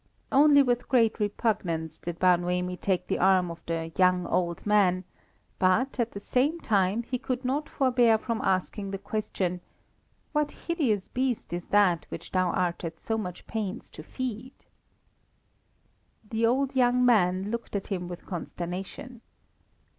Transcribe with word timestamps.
Only 0.31 0.63
with 0.63 0.89
great 0.89 1.19
repugnance 1.19 1.99
did 1.99 2.17
Bar 2.17 2.37
Noemi 2.39 2.75
take 2.75 3.05
the 3.05 3.19
arm 3.19 3.51
of 3.51 3.61
the 3.67 3.91
young 3.99 4.25
old 4.25 4.65
man, 4.65 5.03
but, 5.59 5.99
at 5.99 6.13
the 6.13 6.19
same 6.19 6.59
time, 6.59 7.03
he 7.03 7.19
could 7.19 7.45
not 7.45 7.69
forbear 7.69 8.17
from 8.17 8.41
asking 8.41 8.89
the 8.89 8.97
question: 8.97 9.61
"What 10.33 10.49
hideous 10.65 11.07
beast 11.07 11.53
is 11.53 11.67
that 11.67 12.07
which 12.09 12.31
thou 12.31 12.49
art 12.49 12.83
at 12.83 12.99
so 12.99 13.15
much 13.15 13.45
pains 13.45 13.91
to 13.91 14.01
feed?" 14.01 14.53
The 16.31 16.47
old 16.47 16.75
young 16.75 17.05
man 17.05 17.51
looked 17.51 17.75
at 17.75 17.85
him 17.93 18.07
with 18.07 18.25
consternation. 18.25 19.21